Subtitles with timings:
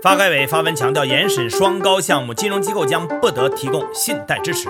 [0.00, 4.68] 发改委发文强调，严审双高项目，金融机构将不得提供信贷支持。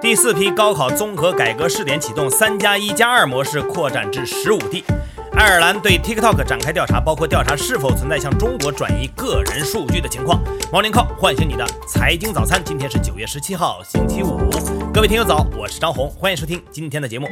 [0.00, 4.84] 第四批高考综合改革试点启动，三加一加二模式扩展至十五地。
[5.32, 10.40] 爱尔兰对 TikTok 展开调查，包括调查是否存在向中国转移个人数据的情况。
[10.72, 14.38] 王林靠唤醒你的财经早餐，今天是九月十七号，星期五。
[14.94, 17.28] 各位听友早，我是张红，欢迎收听今天的节目。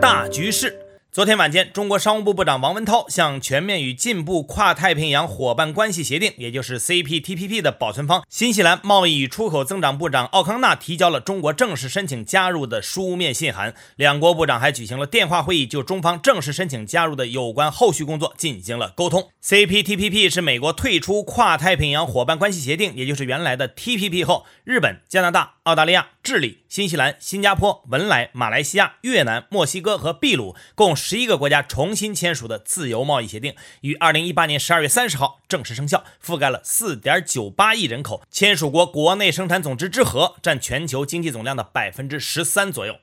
[0.00, 0.76] 大局势。
[1.14, 13.74] 昨天晚间，中国商务部部长王文涛向全面与进步跨太平洋伙伴关系协定，也就是 CPTPP 的保存方新西兰贸易与出口增长部长奥康纳提交了中国正式申请加入的书面信函。
[13.96, 19.28] 两国部长还举行了电话会议，就中方正式申请加入的有关后续工作进行了沟通。
[19.44, 30.96] CPTPP 是美国退出跨太平洋伙伴关系协定，也就是原来的 TPP 后，日本、加拿大、澳大利亚、智利、新西兰、新加坡、文莱、马来西亚、越南、墨西哥和秘鲁共。
[30.96, 42.96] 十一个国家重新签署的自由贸易协定，于二零一八年十二月三十号正式生效，覆盖了四点九八亿人口，签署国国内生产总值之和占全球经济总量的百分之十三左右。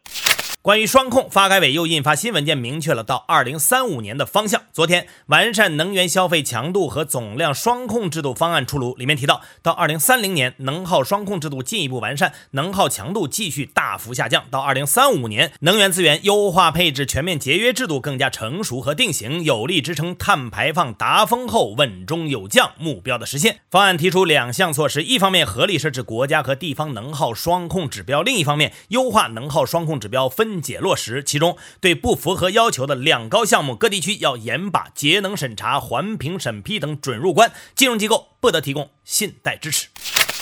[0.61, 4.63] 关于双控，发改委又印发新文件，明确了到二零三五年的方向。
[4.73, 14.43] 昨天，完善能源消费强度和总量双控制度方案出炉，里面提到，到二零三零年，能耗双控制度进一步完善，能耗强度继续大幅下降。
[14.51, 23.61] 到二零三五年，能源资源优化配置全面节约制度更加成熟和定型，有力支撑碳排放达峰后稳中有降目标的实现。
[23.71, 30.48] 方案提出两项措施：一方面合理设置国家和地方能耗双控指标；另一方面优化能耗双控指标分。
[30.49, 39.89] 分解落实，其中对不符合要求的两高项目，各地区要严把节能审查、环评审批等准入关，金融机构不得提供信贷支持。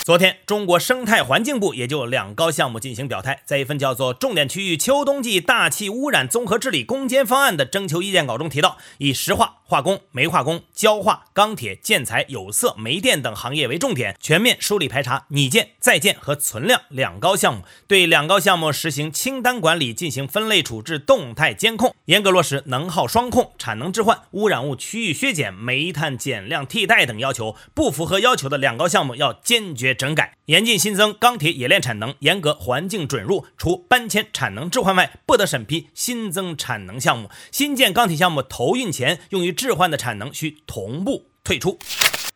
[0.06, 27.58] 昨天，中国生态环境部也就两高项目进行表态，在一份叫做《重点区域秋冬季大气污染综合治理攻坚方案》的征求意见稿中提到，以石化、化工、煤化工、焦化、钢铁、建材、有色、煤电等行业为重点，全面梳理排查拟建、在建和存量两高项目，对两高项目实行清单管理，进行分类处置、动态监控，严格落实能耗双控、产能置换、污染物区域削减、煤炭减量替代等要求。
[27.74, 29.94] 不符合要求的两高项目要坚决。
[29.94, 37.30] 整改，严禁新增钢铁冶炼产能，严格环境准入，除搬迁产能置换外，不得审批新增产能项目。
[37.52, 41.78] 新建钢铁项目投运前，用于置换的产能需同步退出。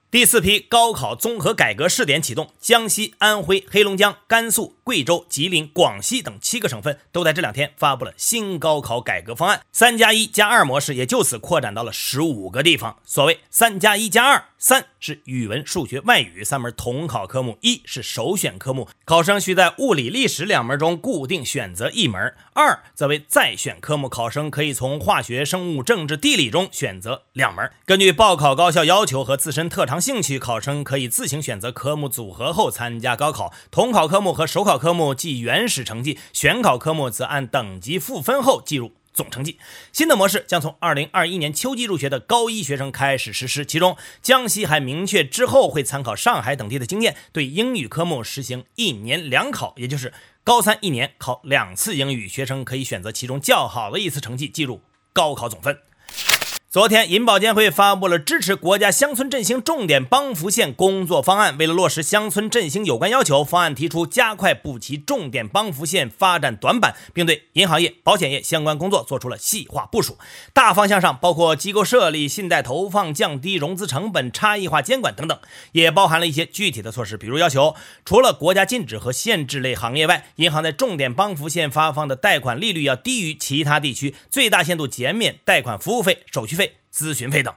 [0.10, 12.98] 第四批高考综合改革试点启动，江西、安徽、黑龙江、甘肃、贵州、吉林、广西等七个省份都在这两天发布了新高考改革方案，三加一加二模式也就此扩展到了十五个地方。
[13.06, 27.72] 所谓三加一加二，三是语文、数学、外语三门统考科目，一是首选科目，考生需在物理、历史两门中固定选择一门；二则为再选科目，考生可以从化学、生物、政治、地理中选择两门。
[27.86, 30.02] 根据报考高校要求和自身特长。
[30.02, 39.60] 兴趣考生可以自行选择科目组合后参加高考，统考科目和首考科目记原始成绩，选考科目则按等级赋分后计入总成绩。
[39.94, 50.12] 新的模式将从二零二一年秋季入学的高一学生开始实施，其中江西还明确之后会参考上海等地的经验，对英语科目实行一年两考，也就是
[50.44, 54.82] 高三一年考两次英语，学生可以选择其中较好的一次成绩计入
[55.14, 55.78] 高考总分。
[56.72, 61.58] 昨天，银保监会发布了支持国家乡村振兴重点帮扶县工作方案。
[61.58, 70.18] 为了落实乡村振兴有关要求，方案提出加快补齐重点帮扶县发展短板，并对银行业、保险业相关工作做出了细化部署。
[70.54, 75.38] 大方向上包括机构设立、信贷投放、降低融资成本、差异化监管等等，
[75.74, 86.61] 也包含了一些具体的措施，比如要求除了国家禁止和限制类行业外，银行在重点帮扶县发放的贷款利率要低于其他地区，最大限度减免贷款服务费、手续费。
[86.62, 87.52] 费咨询费等。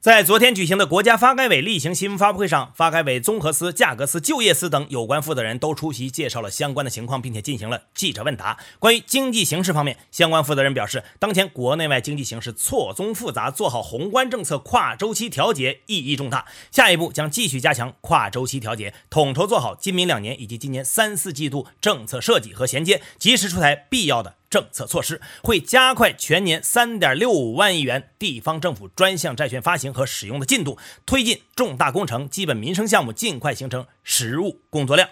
[0.00, 8.56] 在昨天举行的国家发改委例行新闻发布会上，发改委综合司、价格司、就业司等有关负责人都出席，介绍了相关的情况，并且进行了记者问答。
[8.78, 16.46] 关于经济形势方面，相关负责人表示，当前国内外经济形势错综复杂，做好宏观政策跨周期调节意义重大。
[16.70, 24.36] 下一步将继续加强跨周期调节，统筹做好今明两年以及今年三四季度政策设计和衔接，及时出台必要的。
[24.50, 30.76] 政策措施会加快全年三点六五万亿元地方政府专项债券发行和使用的进度，
[31.06, 35.08] 推进重大工程、基本民生项目尽快形成实物工作量。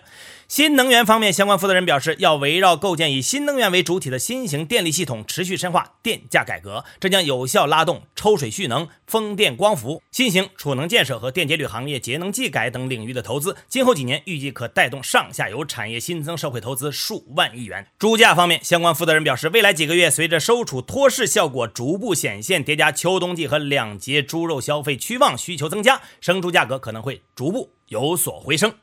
[0.49, 13.57] 新能源方面，相关负责人表示，要围绕构建以新能源为主体的新型电力系统，持续深化电价改革，这将有效拉动抽水蓄能、风电光伏、新型储能建设和电解铝行业节能技改等领域的投资。
[13.69, 17.87] 今后几年，预计可带动上下游产业新增社会投资数万亿元。
[17.99, 28.75] 猪价方面，相关负责人表示，未来几个月，随着收储脱市效果逐步显现，叠加秋冬季和两节猪肉消费趋旺，需求增加，生猪价格可能会逐步有所回升。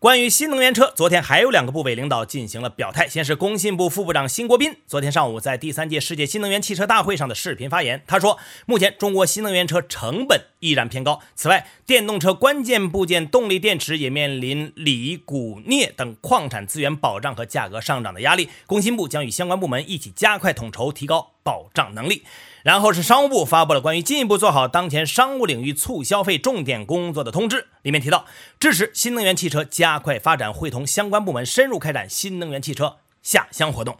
[0.00, 3.08] 关于新能源车，昨天还有两个部委领导进行了表态。
[3.08, 11.22] 先是工信部副部长辛国斌，昨天上午在第三届世界新能源汽车大会上的视频发言，他说，目前中国新能源车成本依然偏高。
[11.34, 18.50] 此外，电动车关键部件动力电池也面临锂、钴、镍等矿产资源保障和价格上涨的压力。
[18.66, 22.24] 工信部将与相关部门一起加快统筹，提高保障能力。
[22.64, 28.24] 然后是商务部发布了关于进一步做好当前商务领域促消费重点工作的通知，里面提到
[28.58, 33.96] 支持新能源汽车加快发展，会同相关部门深入开展新能源汽车下乡活动。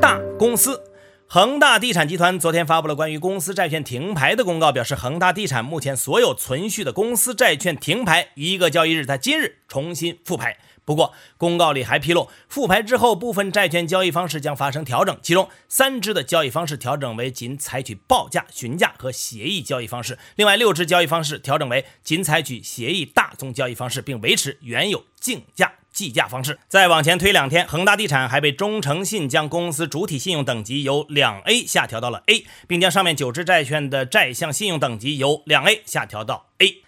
[0.00, 0.82] 大公司。
[1.28, 10.56] 恒大地产集团昨天发布了关于公司债券停牌的公告，表示恒大地产目前所有存续的公司债券停牌，一个交易日在今日重新复牌。
[10.84, 25.72] 不过，公告里还披露，复牌之后部分债券交易方式将发生调整，其中三只的交易方式调整为仅采取报价、询价和协议交易方式，另外六只交易方式调整为仅采取协议大宗交易方式，并维持原有竞价。
[25.96, 36.82] 计价方式再往前推两天，恒大地产还被中诚信将公司主体信用等级由两 A 下调到了 A，并将上面九只债券的债项信用等级由两 A 下调到 A。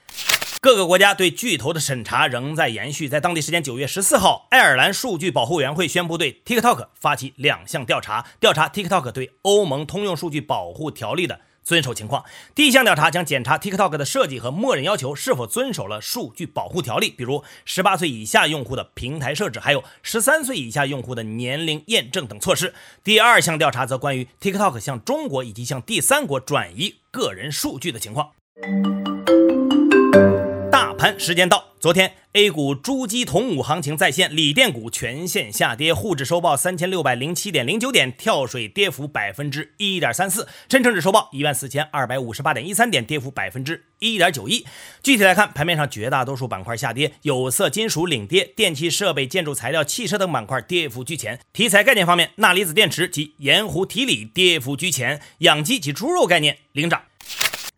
[0.60, 11.40] 各个国家对巨头的审查仍在延续，在当地时间九月十四号，爱尔兰数据保护委员会宣布对 TikTok 发起两项调查，调查 TikTok 对欧盟通用数据保护条例的。
[11.62, 12.24] 遵守情况，
[12.54, 22.72] 第一项调查将检查 TikTok 的设计和默认要求是否遵守了数据保护条例，比如十八岁以下用户的平台设置，还有十三岁以下用户的年龄验证等措施。
[23.04, 28.30] 第二项调查则关于 TikTok 向中国以及向第三国转移个人数据的情况。
[30.98, 31.64] 盘时间到。
[31.78, 44.66] 昨天 A 股珠玑铜武行情再现，锂电股全线下跌，沪指收报三千六百零七点零九点，跳水跌幅百分之一点三四；深成指收报一万四千二百五十八点一三点，跌幅百分之一点九一。
[45.00, 51.38] 具体来看，盘面上绝大多数板块下跌，有色金属领跌，电气设备、建筑材料、汽车等板块跌幅居前。
[51.52, 57.02] 题材概念方面，钠离子电池及盐湖提锂跌幅居前，养鸡及猪肉概念领涨。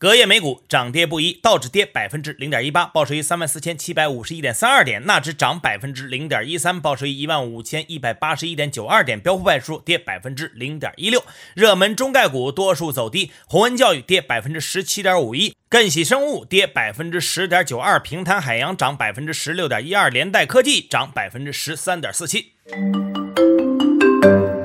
[0.01, 11.23] 隔夜美股涨跌不一，道指跌百分之零点一八，报收于三万四千七百五十一点三二点；纳指涨百分之零点一三，报收于一万五千一百八十一点九二点；标普百数跌百分之零点一六。
[11.53, 22.55] 热门中概股多数走低，宏文教育跌百分之十七点五一，更喜生物跌百分之十点九二，平潭海洋涨百分之十六点一二，连带科技涨百分之十三点四七。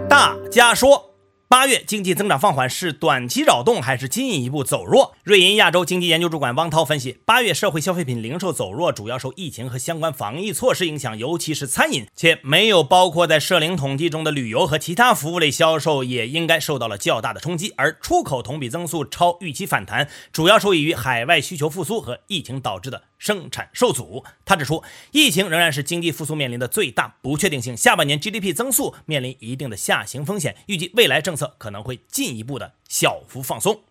[0.07, 1.14] 大家说。
[1.47, 5.15] 八月经济增长放缓是短期扰动还是进一步走弱？
[5.23, 17.73] 瑞银亚洲经济研究主管汪涛分析，八月社会消费品零售走弱，主要受疫情和相关防疫措施影响，尤其是餐饮，且没有包括在社零统计中的旅游和其他服务类销售，也应该受到了较大的冲击。
[17.77, 23.03] 而出口同比增速超预期反弹，主要受益于海外需求复苏和疫情导致的。
[23.17, 33.81] 生产受阻，他指出，疫情仍然是经济复苏面临的最大不确定性，下半年 GDP 增速面临一定的下行风险，预计未来政策可能会进一步的小幅放松。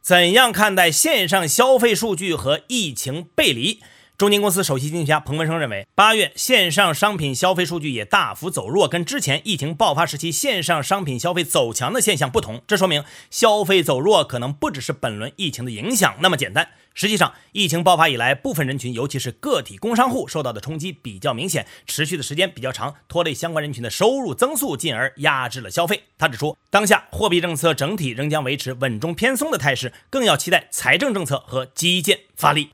[0.00, 3.80] 怎样看待线上消费数据和疫情背离？
[4.16, 12.62] 中金公司首席经济学家彭文生认为，八月线上商品消费数据也大幅走弱，跟之前疫情爆发时期线上商品消费走强的现象不同。
[12.68, 16.68] 这说明消费走弱可能不只是本轮疫情的影响那么简单。
[16.94, 26.04] 实际上，疫情爆发以来，部分人群，尤其是个体工商户，受到的冲击比较明显，持续的时间比较长，拖累相关人群的收入增速，进而压制了消费。
[26.16, 32.70] 他指出，当下货币政策整体仍将维持稳中偏松的态势，更要期待财政政策和基建发力。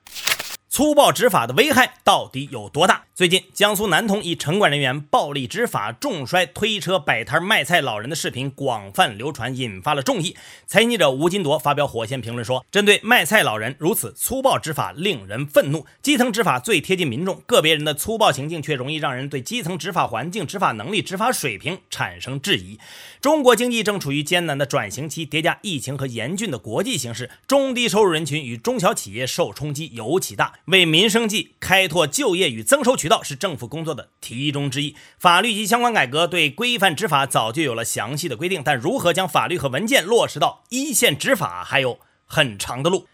[0.71, 3.03] 粗暴执法的危害到底有多大？
[3.21, 10.35] 最近，江苏南通一城管人员暴力执法、重摔推车、摆摊卖菜老人的视频广泛流传，引发了众议。
[10.67, 15.85] 财经记者吴金铎发表火线评论说：“针对卖菜老人如此粗暴执法，令人愤怒。
[16.01, 22.79] 基层执法最贴近民众，个别人的粗暴行径却容易让人对基层执法环境、执法能力、执法水平产生质疑。
[23.21, 34.97] 中国经济正处于艰难的转型期，叠加疫情和严峻的国际形势，中低收入人群与中小企业受冲击尤其大。”为民生计、开拓就业与增收渠道是政府工作的题中之一。
[35.19, 43.07] 法律及相关改革对规范执法早就有了详细的规定，但如何将法律和文件落实到一线执法，还有很长的路。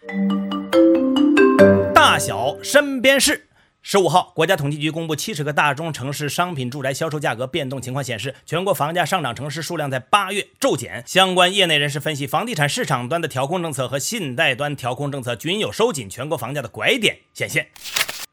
[1.94, 3.48] 大小身边事。
[3.88, 11.04] 十五号，国家统计局公布七十个大中城市商品住宅销售价格变动情况，显示全国房价上涨城市数量在八月骤减。
[11.06, 17.68] 相关业内人士分析，房地产市场端的调控政策和信贷端调控政策均有收紧全国房价的拐点显现。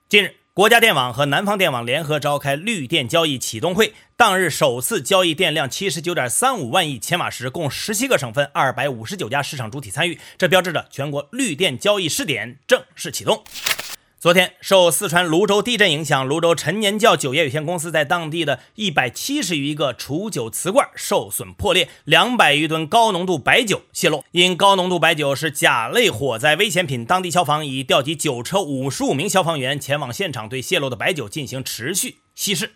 [0.09, 13.43] 近日，国家电网和南方电网联合召开绿电交易启动会，当日首次交易电量七十九点三五万亿千瓦时，共十七个省份二百五十九家市场主体参与，这标志着全国绿电交易试点正式启动。
[14.23, 24.23] 昨天，受四川泸州地震影响，泸州陈年窖酒业有限公司在当地的一百七十余个储酒瓷罐受损破裂，两百余吨高浓度白酒泄漏。
[24.31, 32.71] 因高浓度白酒是甲类火灾危险品，当地消防已调集九车五十五名消防员前往现场，对泄漏的白酒进行持续稀释。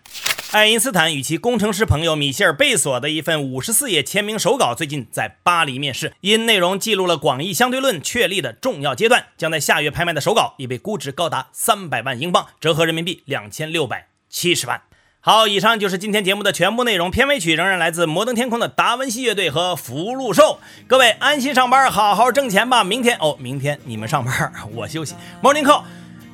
[0.54, 14.82] 爱因斯坦与其工程师朋友米歇尔·贝索的一份五十四页签名手稿最近在巴黎面世，因内容记录了广义相对论确立的重要阶段，将在下月拍卖的手稿已被估值高达三百万英镑，折合人民币两千六百七十万。
[15.20, 17.12] 好，以上就是今天节目的全部内容。
[17.12, 20.62] 片尾曲仍然来自摩登天空的达文西乐队和福禄寿。
[20.88, 22.86] 各位安心上班，好好挣钱吧。
[22.86, 25.14] 明天哦，明天你们上班，我休息。
[25.44, 25.84] Morning Call，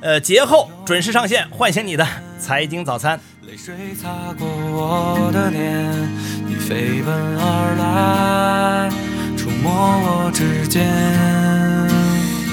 [0.00, 2.06] 呃，节后准时上线，唤醒你的
[2.38, 3.18] 财经早餐。
[3.46, 4.08] 泪水擦
[4.38, 6.08] 过我的脸，
[6.46, 8.90] 你飞奔而来，
[9.36, 10.88] 触摸我指尖。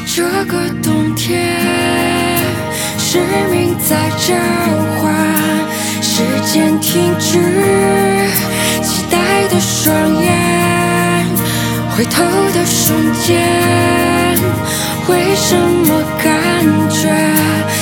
[0.05, 1.55] 这个冬天，
[2.97, 3.19] 使
[3.49, 4.35] 命在召
[4.99, 5.15] 唤，
[6.01, 7.39] 时间停止，
[8.83, 11.25] 期待的双眼，
[11.95, 12.21] 回头
[12.53, 13.39] 的瞬间，
[15.07, 16.29] 为什么感
[16.89, 17.07] 觉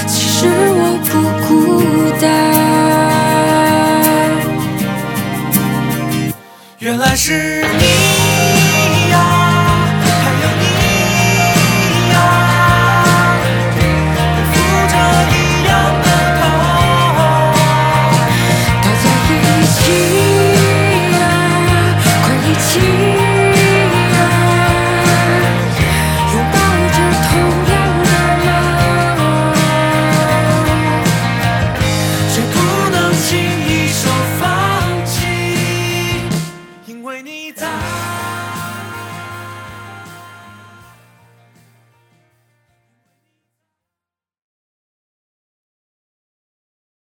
[0.06, 1.12] 其实我不
[1.48, 2.59] 孤单？